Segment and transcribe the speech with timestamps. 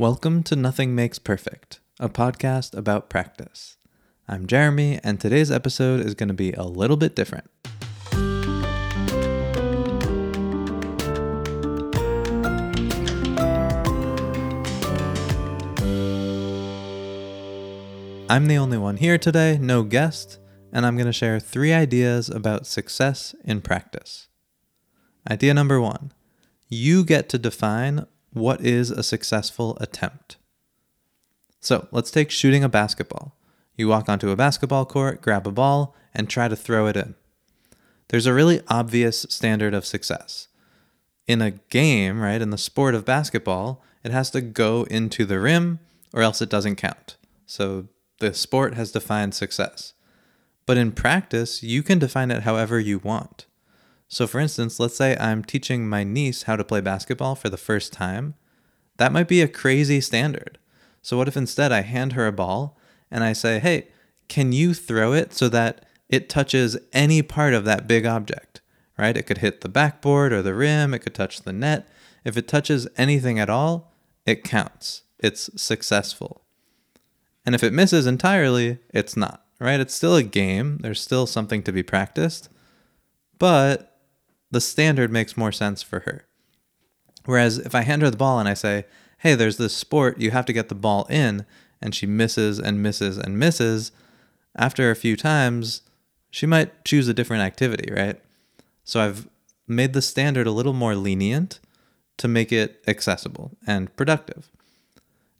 [0.00, 3.78] Welcome to Nothing Makes Perfect, a podcast about practice.
[4.28, 7.50] I'm Jeremy, and today's episode is going to be a little bit different.
[18.30, 20.38] I'm the only one here today, no guest,
[20.72, 24.28] and I'm going to share three ideas about success in practice.
[25.28, 26.12] Idea number one
[26.68, 30.36] you get to define what is a successful attempt.
[31.60, 33.36] So let's take shooting a basketball.
[33.76, 37.14] You walk onto a basketball court, grab a ball, and try to throw it in.
[38.08, 40.48] There's a really obvious standard of success.
[41.26, 45.38] In a game, right, in the sport of basketball, it has to go into the
[45.38, 45.80] rim
[46.12, 47.16] or else it doesn't count.
[47.46, 47.88] So
[48.18, 49.92] the sport has defined success.
[50.66, 53.46] But in practice, you can define it however you want.
[54.08, 57.58] So, for instance, let's say I'm teaching my niece how to play basketball for the
[57.58, 58.34] first time.
[58.96, 60.58] That might be a crazy standard.
[61.02, 62.78] So, what if instead I hand her a ball
[63.10, 63.88] and I say, hey,
[64.28, 68.62] can you throw it so that it touches any part of that big object,
[68.98, 69.16] right?
[69.16, 71.86] It could hit the backboard or the rim, it could touch the net.
[72.24, 73.92] If it touches anything at all,
[74.26, 75.02] it counts.
[75.18, 76.42] It's successful.
[77.44, 79.80] And if it misses entirely, it's not, right?
[79.80, 82.48] It's still a game, there's still something to be practiced,
[83.38, 83.87] but
[84.50, 86.26] the standard makes more sense for her.
[87.24, 88.86] Whereas if I hand her the ball and I say,
[89.18, 91.44] hey, there's this sport, you have to get the ball in,
[91.82, 93.92] and she misses and misses and misses,
[94.56, 95.82] after a few times,
[96.30, 98.20] she might choose a different activity, right?
[98.84, 99.28] So I've
[99.66, 101.60] made the standard a little more lenient
[102.16, 104.50] to make it accessible and productive.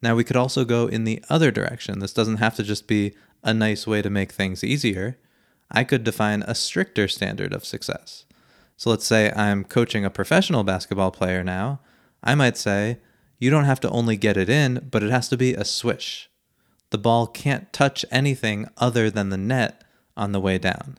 [0.00, 1.98] Now, we could also go in the other direction.
[1.98, 5.18] This doesn't have to just be a nice way to make things easier.
[5.70, 8.24] I could define a stricter standard of success.
[8.78, 11.80] So let's say I'm coaching a professional basketball player now.
[12.22, 12.98] I might say,
[13.40, 16.30] you don't have to only get it in, but it has to be a swish.
[16.90, 19.82] The ball can't touch anything other than the net
[20.16, 20.98] on the way down.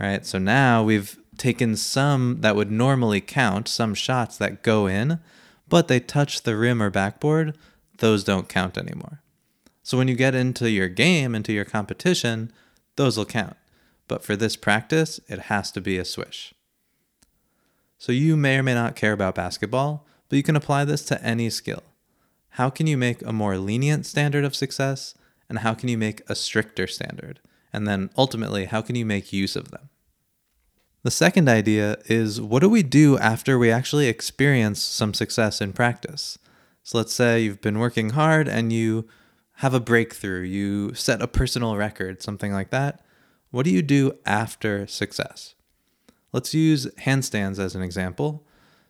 [0.00, 0.26] Right?
[0.26, 5.20] So now we've taken some that would normally count, some shots that go in,
[5.68, 7.56] but they touch the rim or backboard,
[7.98, 9.22] those don't count anymore.
[9.84, 12.52] So when you get into your game, into your competition,
[12.96, 13.56] those will count.
[14.08, 16.54] But for this practice, it has to be a swish.
[17.98, 21.22] So you may or may not care about basketball, but you can apply this to
[21.22, 21.82] any skill.
[22.50, 25.14] How can you make a more lenient standard of success?
[25.48, 27.40] And how can you make a stricter standard?
[27.72, 29.88] And then ultimately, how can you make use of them?
[31.02, 35.72] The second idea is what do we do after we actually experience some success in
[35.72, 36.38] practice?
[36.82, 39.08] So let's say you've been working hard and you
[39.56, 43.00] have a breakthrough, you set a personal record, something like that.
[43.50, 45.54] What do you do after success?
[46.32, 48.44] Let's use handstands as an example.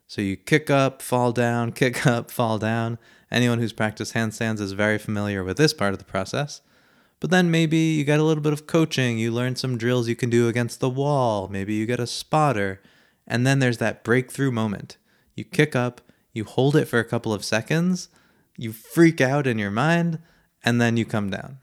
[0.06, 2.98] So you kick up, fall down, kick up, fall down.
[3.30, 6.62] Anyone who's practiced handstands is very familiar with this part of the process.
[7.20, 10.16] But then maybe you get a little bit of coaching, you learn some drills you
[10.16, 12.80] can do against the wall, maybe you get a spotter,
[13.26, 14.96] and then there's that breakthrough moment.
[15.34, 16.00] You kick up,
[16.32, 18.08] you hold it for a couple of seconds,
[18.56, 20.20] you freak out in your mind,
[20.64, 21.58] and then you come down.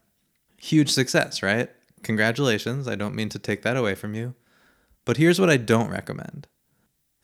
[0.58, 1.70] Huge success, right?
[2.02, 2.86] Congratulations.
[2.86, 4.34] I don't mean to take that away from you.
[5.06, 6.46] But here's what I don't recommend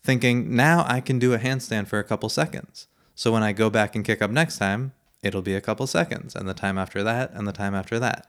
[0.03, 2.87] thinking, now I can do a handstand for a couple seconds.
[3.15, 6.35] So when I go back and kick up next time, it'll be a couple seconds,
[6.35, 8.27] and the time after that, and the time after that.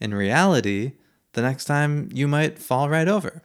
[0.00, 0.94] In reality,
[1.34, 3.42] the next time you might fall right over.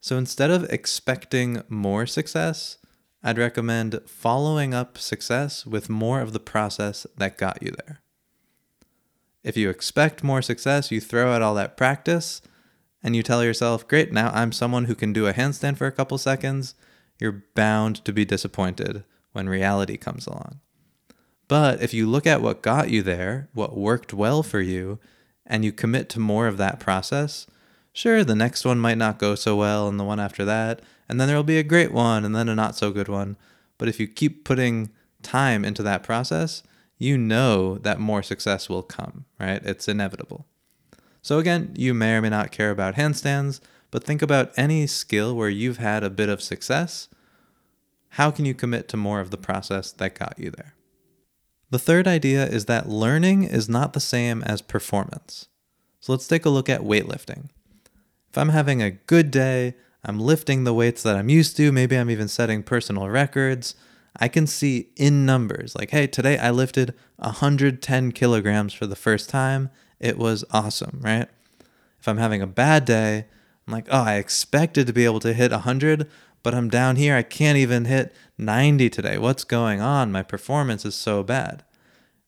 [0.00, 2.78] So instead of expecting more success,
[3.22, 8.00] I'd recommend following up success with more of the process that got you there.
[9.44, 12.42] If you expect more success, you throw out all that practice
[13.02, 15.92] and you tell yourself, great, now I'm someone who can do a handstand for a
[15.92, 16.74] couple seconds,
[17.18, 20.60] you're bound to be disappointed when reality comes along.
[21.48, 24.98] But if you look at what got you there, what worked well for you,
[25.46, 27.46] and you commit to more of that process,
[27.92, 31.20] sure, the next one might not go so well, and the one after that, and
[31.20, 33.36] then there'll be a great one, and then a not so good one.
[33.78, 34.90] But if you keep putting
[35.22, 36.62] time into that process,
[36.98, 39.62] you know that more success will come, right?
[39.64, 40.46] It's inevitable.
[41.26, 43.58] So, again, you may or may not care about handstands,
[43.90, 47.08] but think about any skill where you've had a bit of success.
[48.10, 50.76] How can you commit to more of the process that got you there?
[51.68, 55.48] The third idea is that learning is not the same as performance.
[55.98, 57.48] So let's take a look at weightlifting.
[58.30, 59.74] If I'm having a good day,
[60.04, 63.74] I'm lifting the weights that I'm used to, maybe I'm even setting personal records,
[64.16, 69.28] I can see in numbers like, hey, today I lifted 110 kilograms for the first
[69.28, 69.70] time
[70.00, 71.28] it was awesome, right?
[72.00, 73.26] If I'm having a bad day,
[73.66, 76.08] I'm like, oh, I expected to be able to hit 100,
[76.42, 77.16] but I'm down here.
[77.16, 79.18] I can't even hit 90 today.
[79.18, 80.12] What's going on?
[80.12, 81.64] My performance is so bad.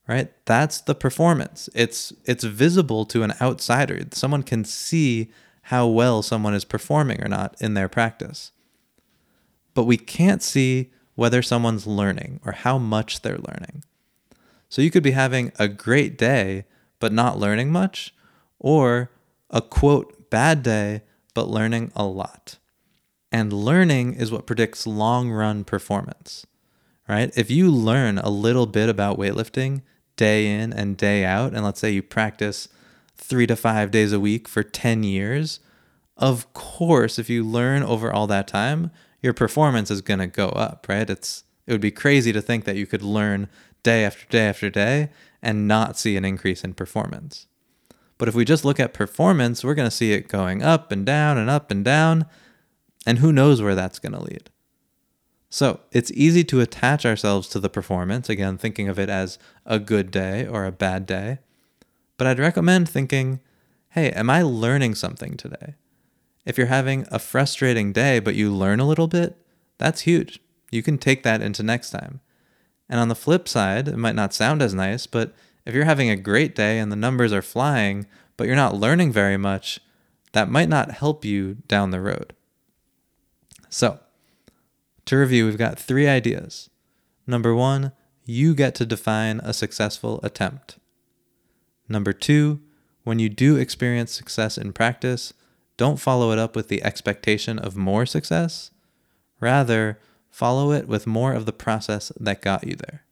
[0.09, 0.33] Right?
[0.47, 1.69] That's the performance.
[1.75, 4.01] It's it's visible to an outsider.
[4.13, 5.31] Someone can see
[5.65, 8.53] how well someone is performing or not in their practice.
[9.75, 13.85] But we can't see whether someone's learning or how much they're learning.
[14.71, 16.65] So you could be having a great day
[16.99, 18.15] but not learning much,
[18.59, 19.11] or
[19.51, 21.03] a quote bad day
[21.35, 22.59] but learning a lot.
[23.31, 26.47] And learning is what predicts long run performance,
[27.09, 27.31] right?
[27.37, 29.83] If you learn a little bit about weightlifting
[30.17, 32.69] day in and day out, and let's say you practice
[33.17, 35.61] three to five days a week for 10 years,
[36.17, 38.91] of course, if you learn over all that time,
[39.23, 41.09] your performance is going to go up, right?
[41.09, 43.49] It's it would be crazy to think that you could learn
[43.83, 45.11] day after day after day
[45.43, 47.47] and not see an increase in performance.
[48.19, 51.07] But if we just look at performance, we're going to see it going up and
[51.07, 52.27] down and up and down,
[53.07, 54.51] and who knows where that's going to lead.
[55.51, 59.79] So it's easy to attach ourselves to the performance, again, thinking of it as a
[59.79, 61.39] good day or a bad day.
[62.17, 63.41] But I'd recommend thinking,
[63.91, 65.77] hey, am I learning something today?
[66.45, 69.37] If you're having a frustrating day, but you learn a little bit,
[69.79, 70.41] that's huge.
[70.71, 72.21] You can take that into next time.
[72.89, 75.35] And on the flip side, it might not sound as nice, but
[75.67, 78.07] if you're having a great day and the numbers are flying,
[78.37, 79.81] but you're not learning very much,
[80.33, 82.35] that might not help you down the road.
[83.69, 84.01] So,
[85.05, 86.71] to review, we've got three ideas.
[87.27, 87.93] Number one,
[88.25, 90.79] you get to define a successful attempt.
[91.89, 92.61] Number two,
[93.05, 95.33] when you do experience success in practice,
[95.79, 98.71] don't follow it up with the expectation of more success.
[99.41, 99.99] Rather,
[100.31, 103.05] follow it with more of the process that got you there.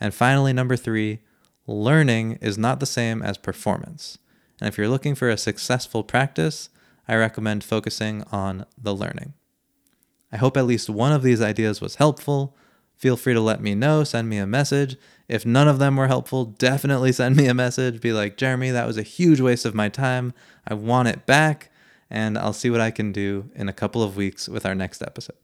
[0.00, 1.20] And finally, number three,
[1.66, 4.18] learning is not the same as performance.
[4.60, 6.68] And if you're looking for a successful practice,
[7.08, 9.34] I recommend focusing on the learning.
[10.30, 12.56] I hope at least one of these ideas was helpful.
[12.96, 14.96] Feel free to let me know, send me a message.
[15.28, 18.00] If none of them were helpful, definitely send me a message.
[18.00, 20.32] Be like, Jeremy, that was a huge waste of my time.
[20.66, 21.70] I want it back
[22.10, 25.02] and I'll see what I can do in a couple of weeks with our next
[25.02, 25.41] episode.